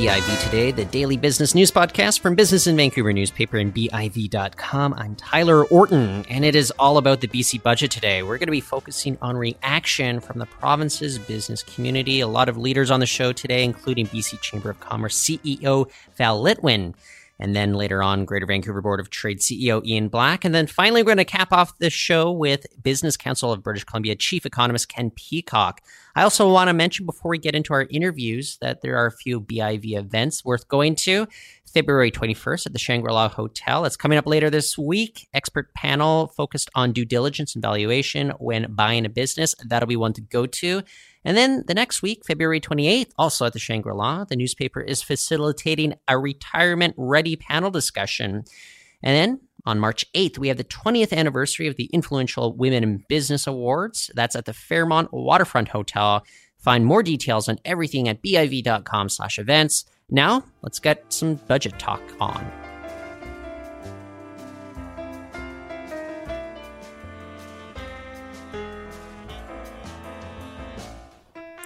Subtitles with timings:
[0.00, 4.94] BIV Today, the daily business news podcast from Business in Vancouver newspaper and BIV.com.
[4.94, 8.22] I'm Tyler Orton, and it is all about the BC budget today.
[8.22, 12.20] We're going to be focusing on reaction from the province's business community.
[12.20, 16.42] A lot of leaders on the show today, including BC Chamber of Commerce CEO Val
[16.42, 16.94] Litwin.
[17.40, 20.44] And then later on, Greater Vancouver Board of Trade CEO Ian Black.
[20.44, 23.84] And then finally, we're going to cap off the show with Business Council of British
[23.84, 25.80] Columbia Chief Economist Ken Peacock.
[26.14, 29.12] I also want to mention before we get into our interviews that there are a
[29.12, 31.26] few BIV events worth going to.
[31.72, 33.84] February 21st at the Shangri La Hotel.
[33.84, 35.28] It's coming up later this week.
[35.32, 39.54] Expert panel focused on due diligence and valuation when buying a business.
[39.64, 40.82] That'll be one to go to.
[41.24, 45.02] And then the next week, February 28th, also at the Shangri La, the newspaper is
[45.02, 48.44] facilitating a retirement ready panel discussion.
[49.02, 53.04] And then on March 8th, we have the 20th anniversary of the Influential Women in
[53.08, 54.10] Business Awards.
[54.14, 56.24] That's at the Fairmont Waterfront Hotel.
[56.58, 59.84] Find more details on everything at biv.com slash events.
[60.10, 62.44] Now, let's get some budget talk on.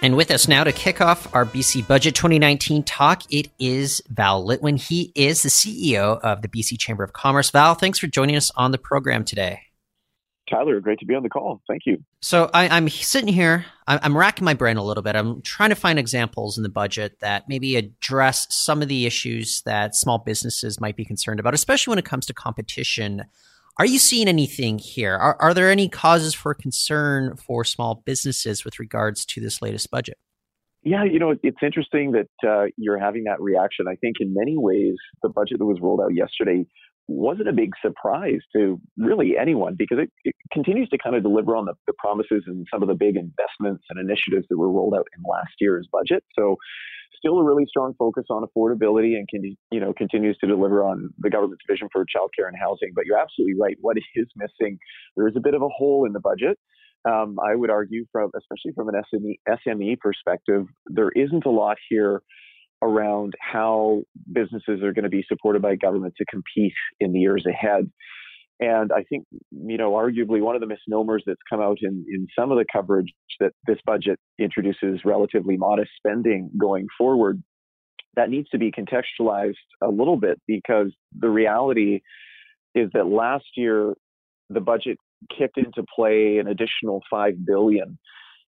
[0.01, 4.45] And with us now to kick off our BC Budget 2019 talk, it is Val
[4.45, 4.79] Litwin.
[4.79, 7.49] He is the CEO of the BC Chamber of Commerce.
[7.49, 9.64] Val, thanks for joining us on the program today.
[10.49, 11.61] Tyler, great to be on the call.
[11.67, 12.03] Thank you.
[12.21, 15.15] So I, am sitting here, I'm, I'm racking my brain a little bit.
[15.15, 19.61] I'm trying to find examples in the budget that maybe address some of the issues
[19.65, 23.25] that small businesses might be concerned about, especially when it comes to competition
[23.77, 25.15] are you seeing anything here?
[25.15, 29.91] Are, are there any causes for concern for small businesses with regards to this latest
[29.91, 30.17] budget?
[30.83, 33.87] Yeah, you know, it's interesting that uh, you're having that reaction.
[33.89, 36.65] I think in many ways, the budget that was rolled out yesterday
[37.07, 41.55] wasn't a big surprise to really anyone because it, it continues to kind of deliver
[41.55, 44.93] on the, the, promises and some of the big investments and initiatives that were rolled
[44.93, 46.23] out in last year's budget.
[46.37, 46.57] So
[47.17, 51.09] still a really strong focus on affordability and can you know continues to deliver on
[51.19, 52.91] the government's vision for childcare and housing.
[52.93, 53.77] But you're absolutely right.
[53.81, 54.77] What is missing?
[55.15, 56.57] There is a bit of a hole in the budget.
[57.07, 61.77] Um, I would argue, from especially from an SME SME perspective, there isn't a lot
[61.89, 62.21] here
[62.81, 67.45] around how businesses are going to be supported by government to compete in the years
[67.47, 67.89] ahead.
[68.59, 72.27] And I think, you know, arguably one of the misnomers that's come out in, in
[72.37, 77.41] some of the coverage that this budget introduces relatively modest spending going forward,
[78.15, 81.99] that needs to be contextualized a little bit because the reality
[82.73, 83.93] is that last year
[84.49, 84.97] the budget
[85.37, 87.97] kicked into play an additional 5 billion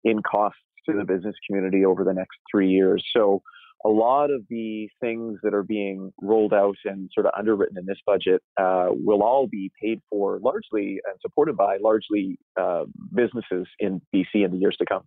[0.03, 3.03] in costs to the business community over the next 3 years.
[3.15, 3.41] So
[3.85, 7.85] a lot of the things that are being rolled out and sort of underwritten in
[7.85, 13.67] this budget uh, will all be paid for largely and supported by largely uh, businesses
[13.79, 15.03] in BC in the years to come.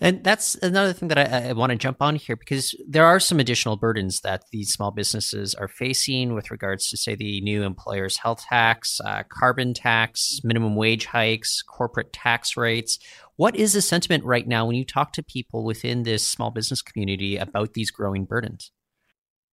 [0.00, 3.18] And that's another thing that I, I, want to jump on here because there are
[3.18, 7.64] some additional burdens that these small businesses are facing with regards to, say, the new
[7.64, 13.00] employer's health tax, uh, carbon tax, minimum wage hikes, corporate tax rates.
[13.38, 16.82] What is the sentiment right now when you talk to people within this small business
[16.82, 18.72] community about these growing burdens?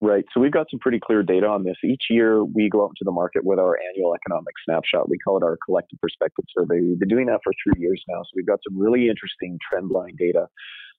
[0.01, 0.25] Right.
[0.34, 1.75] So we've got some pretty clear data on this.
[1.84, 5.07] Each year we go out into the market with our annual economic snapshot.
[5.07, 6.81] We call it our collective perspective survey.
[6.81, 8.24] We've been doing that for three years now.
[8.24, 10.47] So we've got some really interesting trend line data.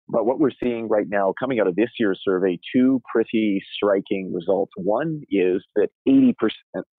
[0.09, 4.33] But what we're seeing right now coming out of this year's survey, two pretty striking
[4.33, 4.71] results.
[4.77, 6.35] One is that 80%,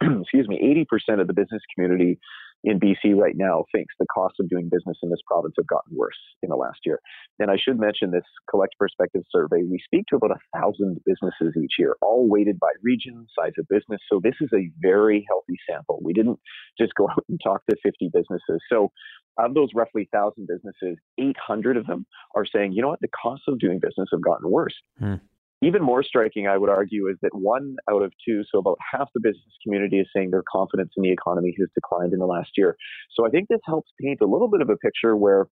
[0.22, 2.20] excuse me, 80% of the business community
[2.64, 5.96] in BC right now thinks the cost of doing business in this province have gotten
[5.96, 7.00] worse in the last year.
[7.40, 9.64] And I should mention this Collective Perspective survey.
[9.64, 13.68] We speak to about a thousand businesses each year, all weighted by region, size of
[13.68, 14.02] business.
[14.12, 16.00] So this is a very healthy sample.
[16.04, 16.40] We didn't
[16.80, 18.60] just go out and talk to 50 businesses.
[18.70, 18.92] So
[19.38, 23.46] of those roughly 1,000 businesses, 800 of them are saying, you know what, the costs
[23.48, 24.74] of doing business have gotten worse.
[25.00, 25.16] Hmm.
[25.64, 29.10] Even more striking, I would argue, is that one out of two, so about half
[29.16, 32.52] the business community is saying their confidence in the economy has declined in the last
[32.56, 32.78] year.
[33.16, 35.48] So I think this helps paint a little bit of a picture where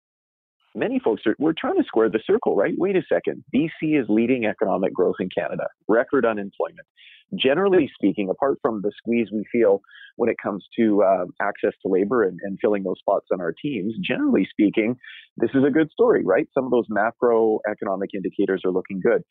[0.76, 2.74] many folks are we're trying to square the circle, right?
[2.78, 3.44] Wait a second.
[3.56, 6.86] BC is leading economic growth in Canada, record unemployment.
[7.34, 9.82] Generally speaking, apart from the squeeze we feel
[10.18, 13.54] when it comes to uh, access to labor and, and filling those spots on our
[13.60, 14.96] teams, generally speaking,
[15.38, 16.48] this is a good story, right?
[16.54, 19.24] Some of those macroeconomic indicators are looking good.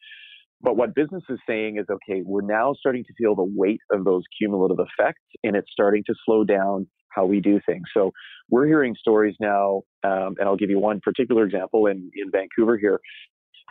[0.61, 4.05] But what business is saying is, okay, we're now starting to feel the weight of
[4.05, 7.85] those cumulative effects, and it's starting to slow down how we do things.
[7.95, 8.13] So
[8.51, 12.79] we're hearing stories now, um, and I'll give you one particular example in, in Vancouver
[12.79, 13.01] here.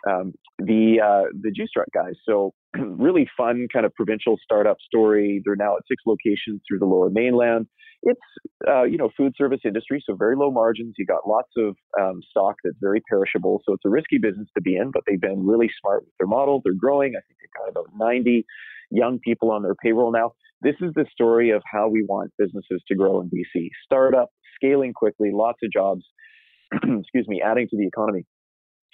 [0.07, 2.13] Um, the uh, the Juice Truck guys.
[2.27, 5.41] So really fun kind of provincial startup story.
[5.45, 7.67] They're now at six locations through the Lower Mainland,
[8.03, 8.21] it's
[8.67, 10.95] uh, you know food service industry, so very low margins.
[10.97, 14.61] You got lots of um, stock that's very perishable, so it's a risky business to
[14.61, 14.91] be in.
[14.91, 16.61] But they've been really smart with their model.
[16.63, 17.13] They're growing.
[17.15, 18.45] I think they've got about 90
[18.91, 20.33] young people on their payroll now.
[20.61, 24.93] This is the story of how we want businesses to grow in BC: startup, scaling
[24.93, 26.03] quickly, lots of jobs.
[26.73, 28.25] excuse me, adding to the economy.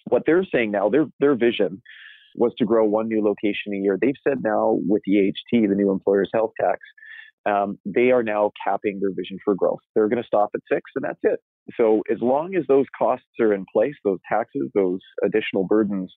[0.05, 1.81] What they're saying now, their their vision
[2.35, 3.97] was to grow one new location a year.
[3.99, 6.79] They've said now with EHT, the new employer's health tax,
[7.45, 9.79] um, they are now capping their vision for growth.
[9.95, 11.39] They're going to stop at six, and that's it.
[11.77, 16.13] So as long as those costs are in place, those taxes, those additional burdens,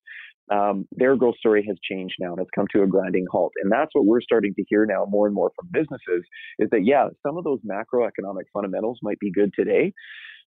[0.50, 3.52] um, their growth story has changed now and it's come to a grinding halt.
[3.62, 6.24] And that's what we're starting to hear now more and more from businesses
[6.58, 9.92] is that, yeah, some of those macroeconomic fundamentals might be good today,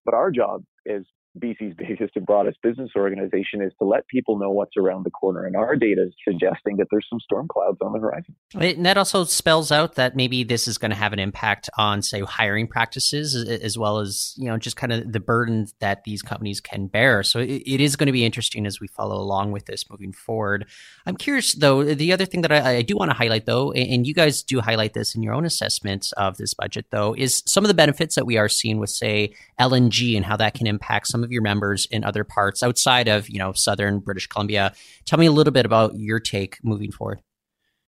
[0.03, 1.03] but our job as
[1.37, 5.45] BC's biggest and broadest business organization is to let people know what's around the corner.
[5.45, 8.35] And our data is suggesting that there's some storm clouds on the horizon.
[8.53, 12.01] And that also spells out that maybe this is going to have an impact on,
[12.01, 16.21] say, hiring practices, as well as, you know, just kind of the burden that these
[16.21, 17.23] companies can bear.
[17.23, 20.65] So it, is going to be interesting as we follow along with this moving forward.
[21.05, 24.07] I'm curious, though, the other thing that I, I do want to highlight, though, and
[24.07, 27.63] you guys do highlight this in your own assessments of this budget, though, is some
[27.63, 31.07] of the benefits that we are seeing with, say, LNG and how that can impact
[31.07, 34.73] some of your members in other parts outside of you know southern British Columbia.
[35.05, 37.19] Tell me a little bit about your take moving forward.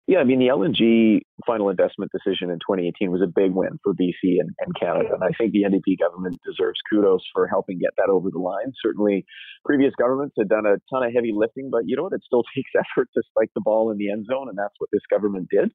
[0.07, 3.93] Yeah, I mean, the LNG final investment decision in 2018 was a big win for
[3.93, 5.11] BC and, and, Canada.
[5.15, 8.71] And I think the NDP government deserves kudos for helping get that over the line.
[8.81, 9.27] Certainly,
[9.65, 12.13] previous governments had done a ton of heavy lifting, but you know what?
[12.13, 14.91] It still takes effort to spike the ball in the end zone, and that's what
[14.93, 15.73] this government did.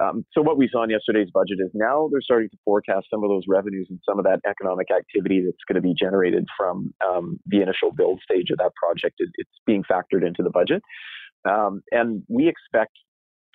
[0.00, 3.22] Um, so, what we saw in yesterday's budget is now they're starting to forecast some
[3.22, 6.94] of those revenues and some of that economic activity that's going to be generated from
[7.06, 9.16] um, the initial build stage of that project.
[9.18, 10.82] It, it's being factored into the budget.
[11.44, 12.96] Um, and we expect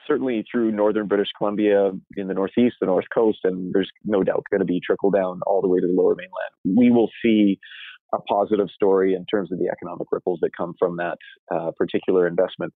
[0.07, 4.43] certainly through northern British Columbia in the northeast, the north coast, and there's no doubt
[4.51, 6.77] going to be trickle down all the way to the lower mainland.
[6.77, 7.59] We will see
[8.13, 11.17] a positive story in terms of the economic ripples that come from that
[11.53, 12.73] uh, particular investment.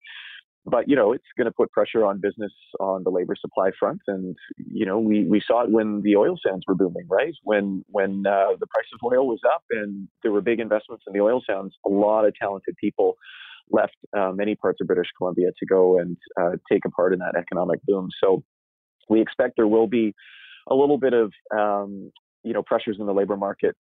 [0.65, 2.51] But you know, it's going to put pressure on business
[2.81, 6.37] on the labor supply front, and you know, we, we saw it when the oil
[6.45, 7.33] sands were booming, right?
[7.43, 11.13] When when uh, the price of oil was up and there were big investments in
[11.13, 13.15] the oil sands, a lot of talented people
[13.71, 17.19] left uh, many parts of British Columbia to go and uh, take a part in
[17.19, 18.09] that economic boom.
[18.23, 18.43] So
[19.09, 20.13] we expect there will be
[20.69, 22.11] a little bit of um,
[22.43, 23.75] you know pressures in the labor market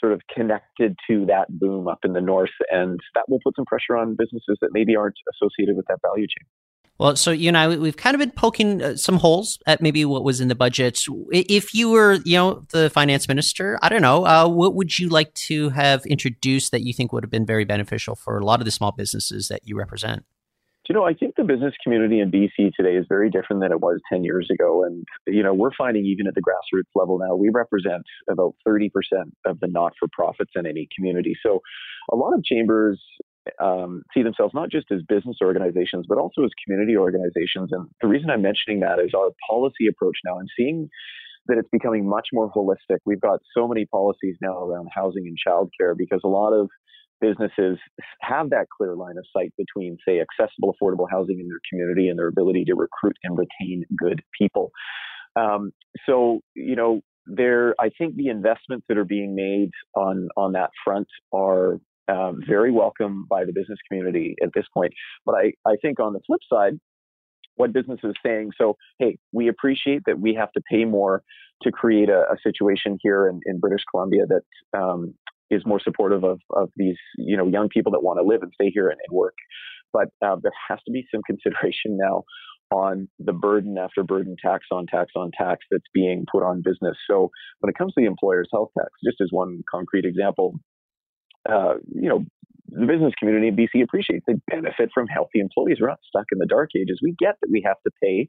[0.00, 3.66] sort of connected to that boom up in the north and that will put some
[3.66, 6.46] pressure on businesses that maybe aren't associated with that value chain
[7.00, 10.04] well, so you and I, we've kind of been poking uh, some holes at maybe
[10.04, 11.02] what was in the budget.
[11.30, 15.08] If you were, you know, the finance minister, I don't know, uh, what would you
[15.08, 18.60] like to have introduced that you think would have been very beneficial for a lot
[18.60, 20.26] of the small businesses that you represent?
[20.90, 23.80] You know, I think the business community in BC today is very different than it
[23.80, 24.84] was 10 years ago.
[24.84, 28.90] And, you know, we're finding even at the grassroots level now, we represent about 30%
[29.46, 31.34] of the not for profits in any community.
[31.46, 31.60] So
[32.12, 33.00] a lot of chambers
[33.58, 37.70] um, see themselves not just as business organizations, but also as community organizations.
[37.72, 40.38] And the reason I'm mentioning that is our policy approach now.
[40.38, 40.88] I'm seeing
[41.46, 42.98] that it's becoming much more holistic.
[43.04, 46.68] We've got so many policies now around housing and childcare because a lot of
[47.20, 47.78] businesses
[48.20, 52.18] have that clear line of sight between, say, accessible, affordable housing in their community and
[52.18, 54.70] their ability to recruit and retain good people.
[55.36, 55.72] Um,
[56.06, 60.70] so, you know, there, I think the investments that are being made on on that
[60.84, 61.78] front are
[62.10, 64.92] um, very welcome by the business community at this point.
[65.24, 66.74] But I, I think on the flip side,
[67.56, 71.22] what business is saying, so, hey, we appreciate that we have to pay more
[71.62, 75.12] to create a, a situation here in, in, British Columbia that um,
[75.50, 78.50] is more supportive of, of these, you know, young people that want to live and
[78.54, 79.34] stay here and, and work.
[79.92, 82.24] But uh, there has to be some consideration now
[82.72, 86.96] on the burden after burden, tax on tax on tax that's being put on business.
[87.10, 90.54] So when it comes to the employer's health tax, just as one concrete example,
[91.48, 92.24] uh, you know,
[92.68, 94.24] the business community in BC appreciates.
[94.26, 95.78] They benefit from healthy employees.
[95.80, 97.00] We're not stuck in the dark ages.
[97.02, 98.28] We get that we have to pay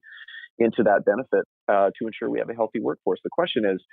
[0.59, 3.19] into that benefit uh, to ensure we have a healthy workforce.
[3.23, 3.83] The question is,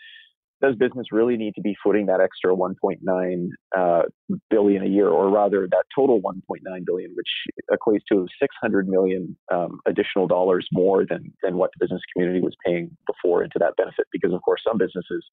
[0.61, 4.03] does business really need to be footing that extra 1.9 uh,
[4.51, 6.37] billion a year, or rather that total 1.9
[6.85, 7.29] billion, which
[7.71, 12.55] equates to 600 million um, additional dollars more than than what the business community was
[12.67, 14.07] paying before into that benefit?
[14.11, 15.25] Because of course, some businesses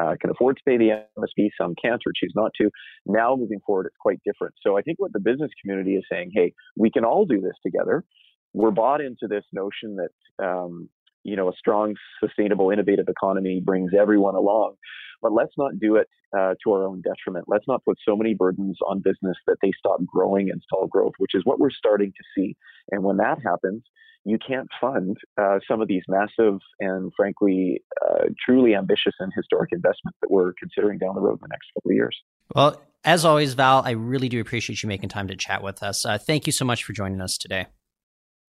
[0.00, 2.70] uh, can afford to pay the MSP, some can't or choose not to.
[3.06, 4.54] Now, moving forward, it's quite different.
[4.62, 7.54] So I think what the business community is saying, hey, we can all do this
[7.64, 8.04] together.
[8.52, 10.88] We're bought into this notion that um,
[11.24, 14.74] you know a strong, sustainable, innovative economy brings everyone along.
[15.20, 17.44] But let's not do it uh, to our own detriment.
[17.46, 21.12] Let's not put so many burdens on business that they stop growing and stall growth,
[21.18, 22.56] which is what we're starting to see.
[22.90, 23.84] And when that happens,
[24.24, 29.70] you can't fund uh, some of these massive and frankly uh, truly ambitious and historic
[29.72, 32.16] investments that we're considering down the road in the next couple of years.
[32.54, 36.04] Well, as always, Val, I really do appreciate you making time to chat with us.
[36.04, 37.66] Uh, thank you so much for joining us today.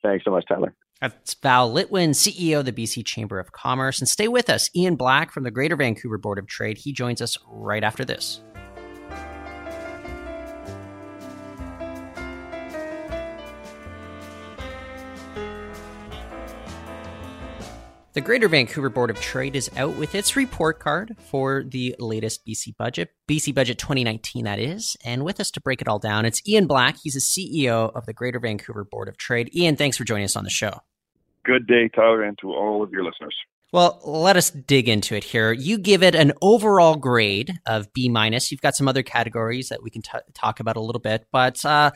[0.03, 0.75] Thanks so much, Tyler.
[1.03, 3.99] That's Val Litwin, CEO of the BC Chamber of Commerce.
[3.99, 4.69] And stay with us.
[4.73, 6.77] Ian Black from the Greater Vancouver Board of Trade.
[6.77, 8.39] He joins us right after this.
[18.13, 22.47] The Greater Vancouver Board of Trade is out with its report card for the latest
[22.47, 24.95] BC budget, BC Budget 2019, that is.
[25.03, 26.95] And with us to break it all down, it's Ian Black.
[27.03, 29.53] He's the CEO of the Greater Vancouver Board of Trade.
[29.53, 30.79] Ian, thanks for joining us on the show.
[31.45, 33.35] Good day, Tyler, and to all of your listeners.
[33.73, 35.51] Well, let us dig into it here.
[35.51, 38.51] You give it an overall grade of B minus.
[38.51, 41.65] You've got some other categories that we can t- talk about a little bit, but
[41.65, 41.89] uh,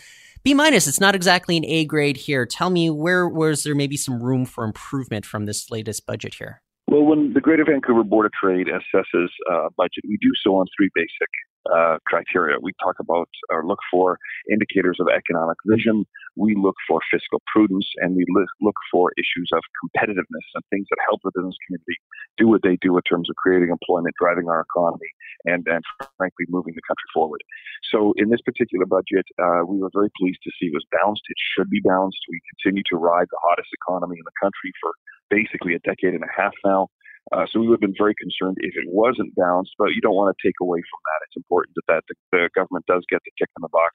[0.43, 2.47] B minus, it's not exactly an A grade here.
[2.47, 6.63] Tell me where was there maybe some room for improvement from this latest budget here?
[6.87, 10.65] Well, when the Greater Vancouver Board of Trade assesses uh, budget, we do so on
[10.75, 11.29] three basic
[11.74, 12.57] uh, criteria.
[12.62, 14.17] We talk about or look for
[14.51, 16.05] indicators of economic vision,
[16.38, 18.25] we look for fiscal prudence, and we
[18.62, 21.97] look for issues of competitiveness and things that help the business community
[22.38, 25.09] do what they do in terms of creating employment, driving our economy,
[25.45, 25.83] and, and
[26.17, 27.41] frankly, moving the country forward.
[27.89, 31.25] So, in this particular budget, uh, we were very pleased to see it was balanced.
[31.27, 32.21] It should be balanced.
[32.29, 34.93] We continue to ride the hottest economy in the country for
[35.29, 36.88] basically a decade and a half now.
[37.31, 40.15] Uh, so we would have been very concerned if it wasn't balanced, but you don't
[40.15, 41.19] want to take away from that.
[41.27, 43.93] It's important that, that the, the government does get the kick in the box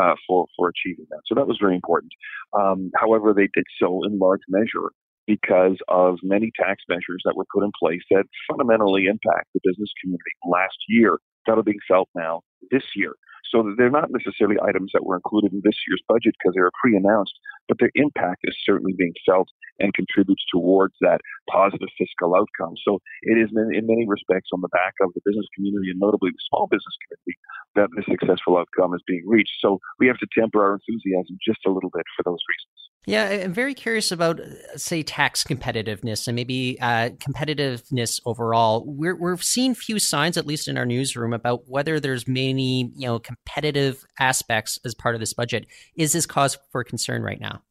[0.00, 1.20] uh, for, for achieving that.
[1.26, 2.12] So that was very important.
[2.56, 4.90] Um, however, they did so in large measure
[5.26, 9.90] because of many tax measures that were put in place that fundamentally impact the business
[10.02, 13.14] community last year that are being felt now this year.
[13.50, 16.72] So they're not necessarily items that were included in this year's budget because they were
[16.80, 17.34] pre-announced,
[17.68, 21.20] but their impact is certainly being felt and contributes towards that
[21.50, 22.74] positive fiscal outcome.
[22.86, 26.30] So it is in many respects on the back of the business community and notably
[26.30, 27.34] the small business community
[27.74, 29.58] that this successful outcome is being reached.
[29.60, 32.78] So we have to temper our enthusiasm just a little bit for those reasons.
[33.04, 34.40] Yeah, I'm very curious about,
[34.76, 38.84] say, tax competitiveness and maybe uh, competitiveness overall.
[38.86, 43.06] We're we're seeing few signs, at least in our newsroom, about whether there's many you
[43.08, 45.66] know competitive aspects as part of this budget.
[45.96, 47.62] Is this cause for concern right now?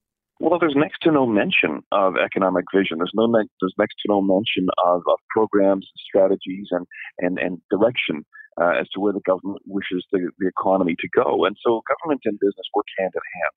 [0.41, 2.97] Well, there's next to no mention of economic vision.
[2.97, 6.85] There's no there's next to no mention of, of programs, strategies, and
[7.19, 8.25] and and direction
[8.59, 11.45] uh, as to where the government wishes the, the economy to go.
[11.45, 13.55] And so government and business work hand in hand.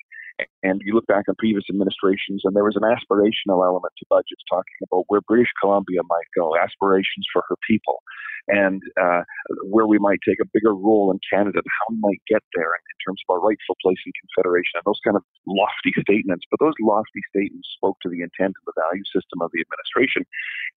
[0.63, 4.43] And you look back on previous administrations, and there was an aspirational element to budgets
[4.51, 8.03] talking about where British Columbia might go, aspirations for her people
[8.49, 9.23] and uh,
[9.69, 12.73] where we might take a bigger role in Canada and how we might get there
[12.75, 16.49] in, terms of our rightful place in Confederation and those kind of lofty statements.
[16.49, 20.25] But those lofty statements spoke to the intent and the value system of the administration.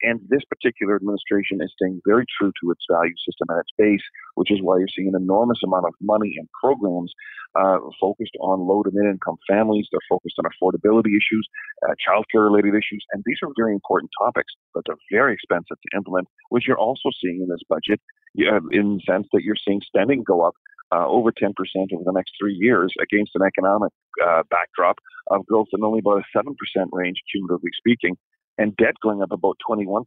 [0.04, 4.04] And this particular administration is staying very true to its value system at its base,
[4.36, 7.16] which is why you're seeing an enormous amount of money and programs
[7.56, 9.88] uh, focused on low to mid income families.
[9.92, 11.48] They're focused on affordability issues,
[11.88, 15.90] uh, childcare related issues, and these are very important topics, but they're very expensive to
[15.96, 18.00] implement, which you're also seeing in this budget
[18.36, 20.54] in the sense that you're seeing spending go up
[20.94, 21.52] uh, over 10%
[21.94, 23.92] over the next three years against an economic
[24.26, 24.98] uh, backdrop
[25.32, 26.54] of growth in only about a 7%
[26.92, 28.16] range, cumulatively speaking
[28.58, 30.04] and debt going up about 21%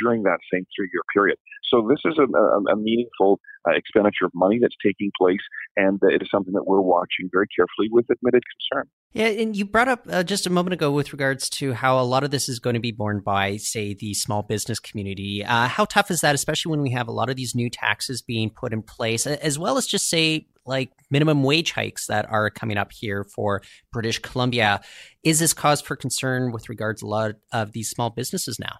[0.00, 1.38] during that same three year period.
[1.70, 5.40] So this is a, a, a meaningful uh, expenditure of money that's taking place,
[5.76, 8.88] and it is something that we're watching very carefully with admitted concern.
[9.12, 12.04] Yeah, and you brought up uh, just a moment ago with regards to how a
[12.04, 15.44] lot of this is going to be borne by, say, the small business community.
[15.44, 18.22] Uh, how tough is that, especially when we have a lot of these new taxes
[18.22, 22.50] being put in place, as well as just say like minimum wage hikes that are
[22.50, 24.80] coming up here for British Columbia.
[25.24, 28.76] Is this cause for concern with regards to a lot of these small businesses now?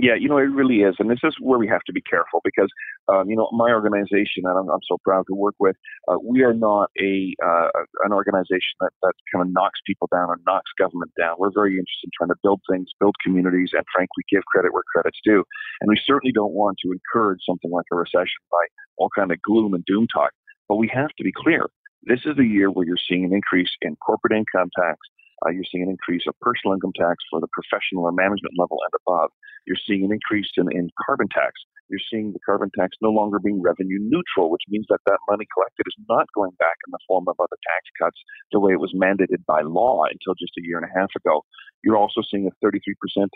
[0.00, 0.96] Yeah, you know, it really is.
[0.98, 2.70] And this is where we have to be careful because,
[3.12, 5.76] um, you know, my organization that I'm, I'm so proud to work with,
[6.08, 7.68] uh, we are not a uh,
[8.02, 11.36] an organization that, that kind of knocks people down or knocks government down.
[11.38, 14.82] We're very interested in trying to build things, build communities, and frankly, give credit where
[14.94, 15.44] credit's due.
[15.82, 18.64] And we certainly don't want to encourage something like a recession by
[18.96, 20.32] all kind of gloom and doom talk.
[20.72, 21.68] But we have to be clear.
[22.08, 24.96] This is the year where you're seeing an increase in corporate income tax.
[25.44, 28.80] Uh, you're seeing an increase of personal income tax for the professional or management level
[28.80, 29.28] and above.
[29.68, 31.52] You're seeing an increase in, in carbon tax.
[31.92, 35.44] You're seeing the carbon tax no longer being revenue neutral, which means that that money
[35.52, 38.16] collected is not going back in the form of other tax cuts
[38.48, 41.44] the way it was mandated by law until just a year and a half ago.
[41.84, 42.80] You're also seeing a 33%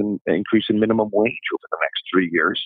[0.01, 2.57] in, increase in minimum wage over the next three years.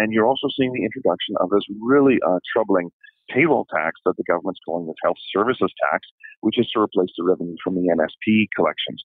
[0.00, 2.88] And you're also seeing the introduction of this really uh, troubling
[3.30, 6.06] payroll tax that the government's calling the health services tax,
[6.40, 9.02] which is to replace the revenue from the MSP collections.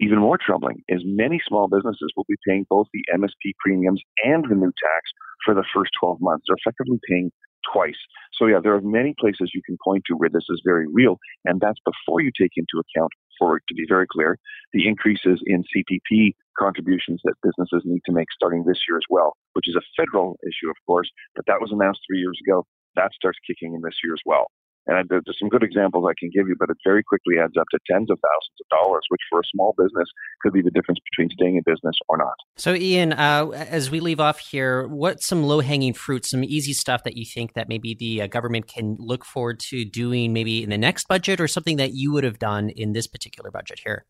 [0.00, 4.44] even more troubling is many small businesses will be paying both the MSP premiums and
[4.48, 5.10] the new tax
[5.44, 6.44] for the first 12 months.
[6.46, 7.30] They're effectively paying
[7.72, 7.98] twice.
[8.34, 11.18] So yeah, there are many places you can point to where this is very real,
[11.44, 14.38] and that's before you take into account, for to be very clear,
[14.72, 19.36] the increases in CPP contributions that businesses need to make starting this year as well,
[19.52, 22.66] which is a federal issue, of course, but that was announced three years ago.
[22.96, 24.46] That starts kicking in this year as well.
[24.88, 27.66] And there's some good examples I can give you, but it very quickly adds up
[27.72, 30.08] to tens of thousands of dollars, which for a small business
[30.40, 32.34] could be the difference between staying in business or not.
[32.56, 36.72] So, Ian, uh, as we leave off here, what's some low hanging fruit, some easy
[36.72, 40.62] stuff that you think that maybe the uh, government can look forward to doing maybe
[40.62, 43.80] in the next budget or something that you would have done in this particular budget
[43.84, 44.06] here?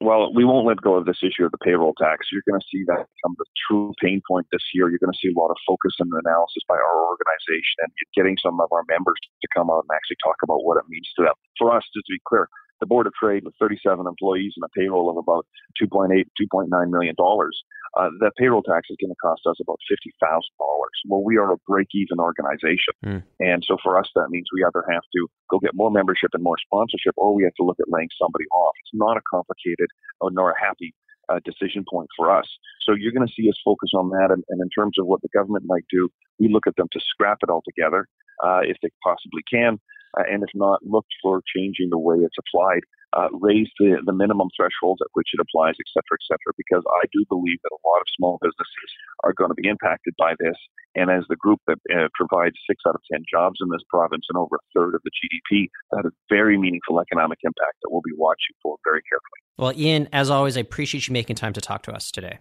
[0.00, 2.28] Well, we won't let go of this issue of the payroll tax.
[2.28, 4.92] You're going to see that become the true pain point this year.
[4.92, 8.36] You're going to see a lot of focus and analysis by our organization and getting
[8.36, 11.24] some of our members to come out and actually talk about what it means to
[11.24, 11.36] them.
[11.56, 14.72] For us, just to be clear, the Board of Trade with 37 employees and a
[14.78, 15.46] payroll of about
[15.80, 17.56] 2.8, 2.9 million dollars,
[17.96, 20.96] uh, that payroll tax is going to cost us about fifty thousand dollars.
[21.08, 23.22] Well, we are a break-even organization, mm.
[23.40, 26.42] and so for us, that means we either have to go get more membership and
[26.42, 28.74] more sponsorship, or we have to look at laying somebody off.
[28.84, 29.88] It's not a complicated
[30.20, 30.92] or nor a happy
[31.32, 32.46] uh, decision point for us.
[32.84, 34.28] So you're going to see us focus on that.
[34.30, 37.00] And, and, in terms of what the government might do, we look at them to
[37.00, 38.06] scrap it altogether
[38.44, 39.80] uh, if they possibly can
[40.16, 42.82] uh, and if not, look for changing the way it's applied,
[43.12, 46.84] uh, raise the, the minimum thresholds at which it applies, et cetera, et cetera, because
[47.02, 48.90] I do believe that a lot of small businesses
[49.24, 50.56] are going to be impacted by this.
[50.96, 54.24] And as the group that uh, provides six out of 10 jobs in this province
[54.28, 58.04] and over a third of the GDP, that is very meaningful economic impact that we'll
[58.04, 59.40] be watching for very carefully.
[59.58, 62.38] Well, Ian, as always, I appreciate you making time to talk to us today.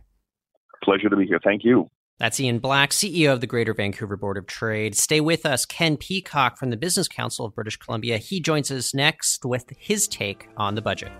[0.83, 1.39] Pleasure to be here.
[1.43, 1.89] Thank you.
[2.17, 4.95] That's Ian Black, CEO of the Greater Vancouver Board of Trade.
[4.95, 5.65] Stay with us.
[5.65, 8.17] Ken Peacock from the Business Council of British Columbia.
[8.17, 11.11] He joins us next with his take on the budget.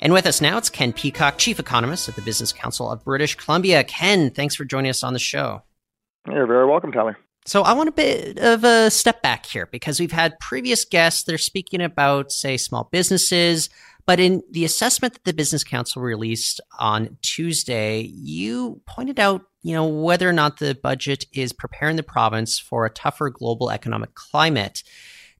[0.00, 3.34] And with us now, it's Ken Peacock, Chief Economist at the Business Council of British
[3.34, 3.82] Columbia.
[3.82, 5.62] Ken, thanks for joining us on the show.
[6.28, 7.18] You're very welcome, Tyler.
[7.46, 11.22] So I want a bit of a step back here because we've had previous guests
[11.24, 13.70] that are speaking about, say, small businesses.
[14.04, 19.74] But in the assessment that the Business Council released on Tuesday, you pointed out, you
[19.74, 24.14] know, whether or not the budget is preparing the province for a tougher global economic
[24.14, 24.82] climate.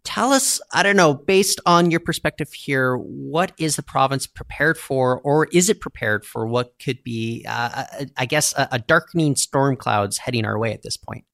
[0.05, 4.79] Tell us, I don't know, based on your perspective here, what is the province prepared
[4.79, 7.85] for, or is it prepared for what could be, uh,
[8.17, 11.25] I guess, a, a darkening storm clouds heading our way at this point?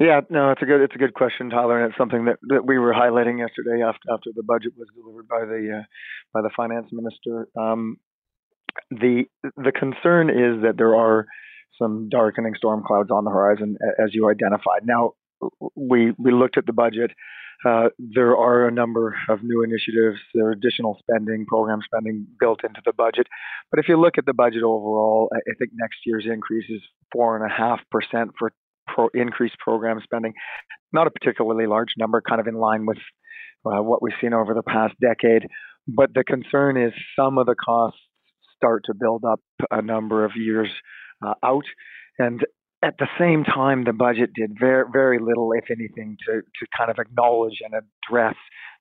[0.00, 2.66] Yeah, no, it's a good it's a good question, Tyler, and it's something that, that
[2.66, 5.82] we were highlighting yesterday after after the budget was delivered by the uh,
[6.32, 7.48] by the finance minister.
[7.56, 7.98] Um,
[8.90, 9.24] the
[9.56, 11.26] the concern is that there are
[11.78, 14.84] some darkening storm clouds on the horizon, as you identified.
[14.84, 15.12] Now,
[15.76, 17.12] we we looked at the budget.
[17.64, 20.18] Uh, there are a number of new initiatives.
[20.34, 23.26] There are additional spending, program spending built into the budget.
[23.70, 27.36] But if you look at the budget overall, I think next year's increase is four
[27.36, 28.52] and a half percent for
[28.86, 30.32] pro- increased program spending.
[30.92, 32.98] Not a particularly large number, kind of in line with
[33.66, 35.48] uh, what we've seen over the past decade.
[35.86, 38.00] But the concern is some of the costs
[38.56, 40.70] start to build up a number of years
[41.24, 41.64] uh, out.
[42.18, 42.44] And
[42.82, 46.90] at the same time, the budget did very, very little, if anything, to, to kind
[46.90, 48.36] of acknowledge and address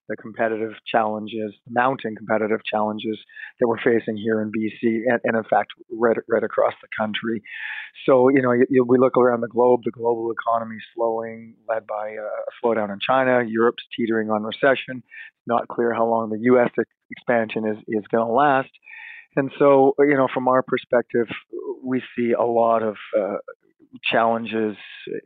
[0.10, 3.18] the competitive challenges, the mounting competitive challenges
[3.60, 7.42] that we're facing here in BC, and, and in fact, right, right across the country.
[8.06, 11.88] So, you know, you, you, we look around the globe, the global economy slowing, led
[11.88, 13.44] by a slowdown in China.
[13.48, 15.04] Europe's teetering on recession.
[15.48, 16.70] Not clear how long the U.S.
[17.12, 18.70] expansion is, is going to last.
[19.36, 21.28] And so, you know, from our perspective,
[21.84, 23.38] we see a lot of uh,
[24.04, 24.76] challenges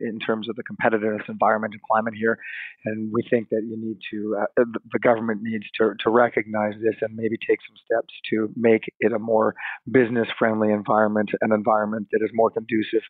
[0.00, 2.38] in terms of the competitiveness environment and climate here.
[2.84, 6.94] And we think that you need to, uh, the government needs to, to recognize this
[7.00, 9.54] and maybe take some steps to make it a more
[9.90, 13.02] business friendly environment, an environment that is more conducive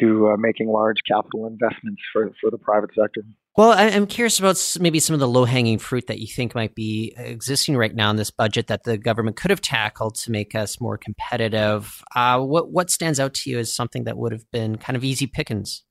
[0.00, 3.22] to uh, making large capital investments for, for the private sector.
[3.56, 6.74] Well, I'm curious about maybe some of the low hanging fruit that you think might
[6.74, 10.54] be existing right now in this budget that the government could have tackled to make
[10.54, 12.02] us more competitive.
[12.14, 15.04] Uh, what what stands out to you as something that would have been kind of
[15.04, 15.84] easy pickings?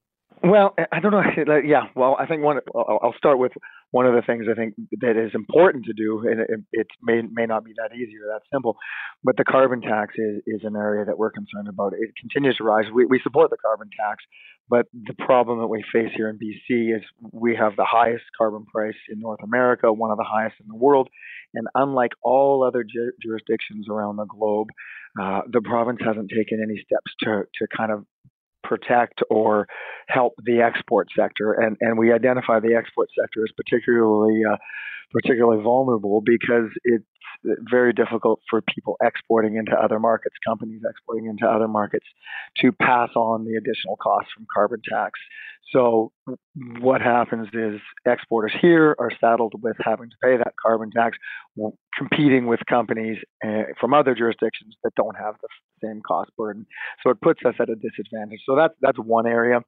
[0.44, 1.24] Well, I don't know.
[1.66, 2.60] Yeah, well, I think one.
[2.76, 3.54] I'll start with
[3.96, 7.22] one of the things I think that is important to do, and it, it may
[7.32, 8.76] may not be that easy or that simple,
[9.24, 11.94] but the carbon tax is, is an area that we're concerned about.
[11.94, 12.92] It continues to rise.
[12.94, 14.26] We we support the carbon tax,
[14.68, 18.66] but the problem that we face here in BC is we have the highest carbon
[18.66, 21.08] price in North America, one of the highest in the world,
[21.54, 24.68] and unlike all other ju- jurisdictions around the globe,
[25.22, 28.06] uh, the province hasn't taken any steps to to kind of
[28.68, 29.68] protect or
[30.08, 34.58] help the export sector, and and we identify the export sector as particularly uh,
[35.12, 37.06] particularly vulnerable because it's
[37.44, 42.06] very difficult for people exporting into other markets, companies exporting into other markets,
[42.62, 45.20] to pass on the additional costs from carbon tax.
[45.72, 46.12] So
[46.80, 51.18] what happens is exporters here are saddled with having to pay that carbon tax,
[51.98, 55.48] competing with companies uh, from other jurisdictions that don't have the
[55.84, 56.66] same cost burden.
[57.04, 58.42] So it puts us at a disadvantage.
[58.46, 59.62] So that's that's one area.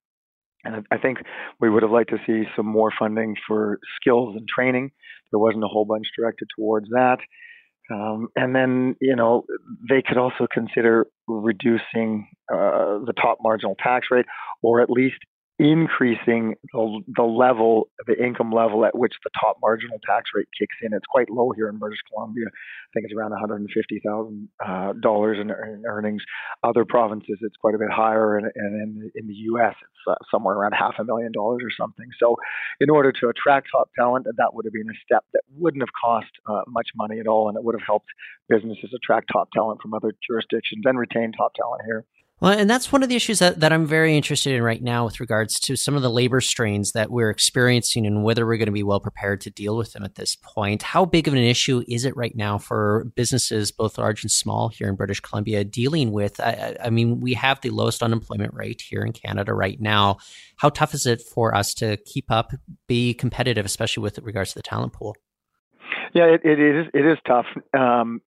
[0.63, 1.19] And I think
[1.59, 4.91] we would have liked to see some more funding for skills and training.
[5.31, 7.17] There wasn't a whole bunch directed towards that.
[7.89, 9.43] Um, and then, you know,
[9.89, 14.25] they could also consider reducing uh, the top marginal tax rate
[14.61, 15.17] or at least
[15.59, 20.75] increasing the, the level, the income level at which the top marginal tax rate kicks
[20.83, 20.93] in.
[20.93, 22.45] It's quite low here in British Columbia.
[22.47, 26.21] I think it's around $150,000 uh, in, in, earnings.
[26.63, 30.15] Other provinces, it's quite a bit higher, and, and in, in the U.S., it's uh,
[30.29, 32.05] somewhere around half a million dollars or something.
[32.19, 32.35] So,
[32.79, 35.93] in order to attract top talent, that would have been a step that wouldn't have
[35.99, 38.09] cost uh, much money at all, and it would have helped
[38.47, 42.05] businesses attract top talent from other jurisdictions and retain top talent here.
[42.39, 45.05] Well, and that's one of the issues that, that I'm very interested in right now
[45.05, 48.67] with regards to some of the labor strains that we're experiencing and whether we're going
[48.67, 50.83] to be well prepared to deal with them at this point.
[50.83, 54.69] How big of an issue is it right now for businesses, both large and small,
[54.69, 56.39] here in British Columbia, dealing with?
[56.39, 60.17] I, I mean, we have the lowest unemployment rate here in Canada right now.
[60.57, 62.51] How tough is it for us to keep up,
[62.87, 65.15] be competitive, especially with regards to the talent pool?
[66.13, 66.85] Yeah, it, it is.
[66.93, 67.47] It is tough.
[67.75, 68.21] Um,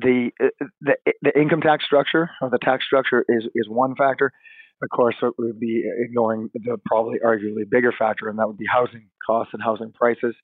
[0.00, 4.32] the, uh, the the income tax structure or the tax structure is is one factor.
[4.82, 8.66] Of course, it would be ignoring the probably arguably bigger factor, and that would be
[8.70, 10.36] housing costs and housing prices.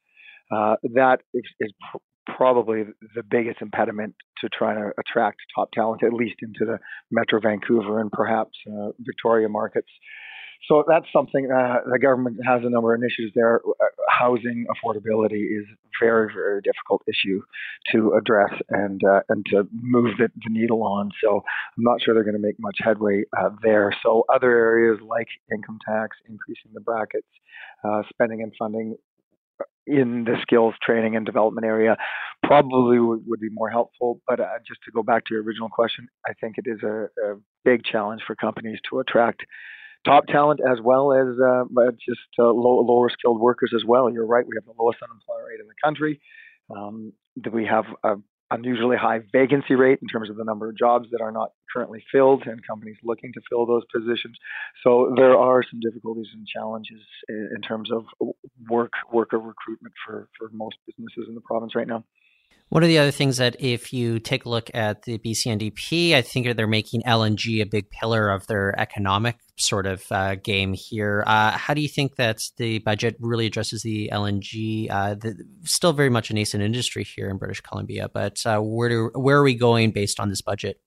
[0.51, 2.83] Uh, that is, is pr- probably
[3.15, 6.79] the biggest impediment to trying to attract top talent, at least into the
[7.13, 9.89] Metro Vancouver and perhaps uh, Victoria markets.
[10.69, 13.61] So that's something uh, the government has a number of initiatives there.
[13.67, 17.43] Uh, housing affordability is a very, very difficult issue
[17.93, 21.11] to address and uh, and to move the, the, needle on.
[21.23, 23.95] So I'm not sure they're going to make much headway uh, there.
[24.03, 27.29] So other areas like income tax, increasing the brackets,
[27.85, 28.97] uh, spending and funding
[29.87, 31.97] in the skills training and development area
[32.43, 34.21] probably would, would be more helpful.
[34.27, 37.09] But uh, just to go back to your original question, I think it is a,
[37.23, 39.45] a big challenge for companies to attract
[40.05, 41.65] top talent as well as uh,
[42.07, 44.11] just uh, low, lower skilled workers as well.
[44.11, 44.47] You're right.
[44.47, 46.21] We have the lowest unemployment rate in the country.
[46.75, 47.13] Um,
[47.53, 48.17] we have a
[48.51, 52.05] unusually high vacancy rate in terms of the number of jobs that are not currently
[52.13, 54.37] filled and companies looking to fill those positions.
[54.83, 58.05] So there are some difficulties and challenges in terms of
[58.69, 62.05] work worker recruitment for, for most businesses in the province right now.
[62.75, 66.23] One of the other things that, if you take a look at the BCNDP, I
[66.23, 71.23] think they're making LNG a big pillar of their economic sort of uh, game here.
[71.25, 74.91] Uh, how do you think that the budget really addresses the LNG?
[74.91, 78.89] Uh, the, still very much a nascent industry here in British Columbia, but uh, where
[78.89, 80.81] do, where are we going based on this budget?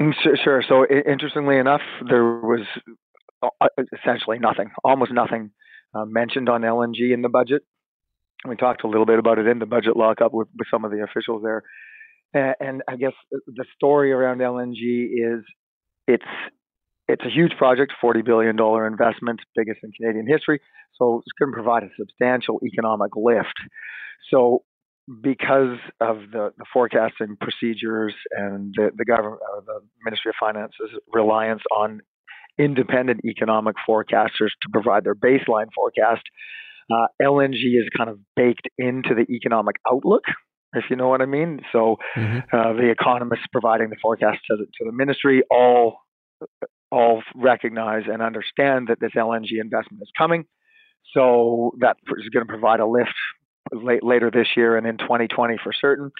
[0.00, 0.64] Mm, sure.
[0.66, 2.66] So, interestingly enough, there was
[3.42, 5.50] uh, essentially nothing, almost nothing
[5.94, 7.62] uh, mentioned on LNG in the budget
[8.48, 10.90] we talked a little bit about it in the budget lockup with, with some of
[10.90, 11.62] the officials there.
[12.34, 15.44] And I guess the story around LNG is
[16.08, 16.24] it's
[17.08, 20.60] it's a huge project, forty billion dollar investment, biggest in Canadian history.
[20.94, 23.54] So it's going to provide a substantial economic lift.
[24.30, 24.64] So
[25.20, 30.98] because of the, the forecasting procedures and the, the government, uh, the Ministry of Finance's
[31.12, 32.00] reliance on
[32.58, 36.22] independent economic forecasters to provide their baseline forecast,
[36.92, 40.24] uh, LNG is kind of baked into the economic outlook,
[40.74, 41.60] if you know what I mean.
[41.72, 42.56] So mm-hmm.
[42.56, 45.98] uh, the economists providing the forecast to the, to the ministry all
[46.90, 50.44] all recognize and understand that this LNG investment is coming.
[51.14, 53.14] So that is going to provide a lift
[53.72, 56.10] late, later this year and in 2020 for certain.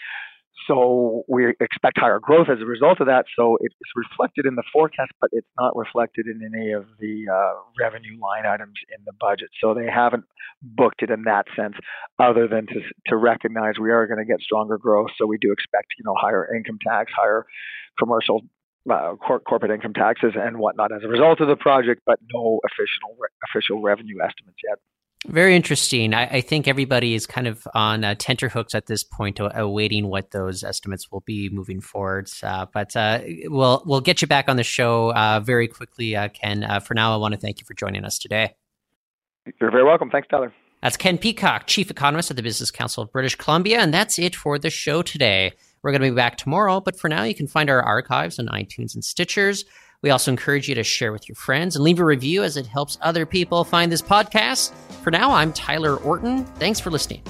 [0.68, 3.24] So we expect higher growth as a result of that.
[3.36, 7.54] So it's reflected in the forecast, but it's not reflected in any of the uh,
[7.80, 9.48] revenue line items in the budget.
[9.60, 10.24] So they haven't
[10.62, 11.74] booked it in that sense,
[12.18, 15.10] other than to to recognize we are going to get stronger growth.
[15.18, 17.44] So we do expect you know higher income tax, higher
[17.98, 18.42] commercial
[18.90, 22.60] uh, cor- corporate income taxes and whatnot as a result of the project, but no
[22.66, 23.16] official
[23.48, 24.78] official revenue estimates yet.
[25.28, 26.14] Very interesting.
[26.14, 30.32] I, I, think everybody is kind of on uh, tenterhooks at this point, awaiting what
[30.32, 32.28] those estimates will be moving forward.
[32.42, 36.28] Uh, but uh, we'll we'll get you back on the show uh, very quickly, uh,
[36.28, 36.64] Ken.
[36.64, 38.54] Uh, for now, I want to thank you for joining us today.
[39.60, 40.10] You're very welcome.
[40.10, 40.52] Thanks, Tyler.
[40.82, 44.34] That's Ken Peacock, Chief Economist at the Business Council of British Columbia, and that's it
[44.34, 45.52] for the show today.
[45.82, 48.46] We're going to be back tomorrow, but for now, you can find our archives on
[48.46, 49.64] iTunes and Stitchers.
[50.02, 52.66] We also encourage you to share with your friends and leave a review as it
[52.66, 54.72] helps other people find this podcast.
[55.02, 56.44] For now, I'm Tyler Orton.
[56.56, 57.22] Thanks for listening.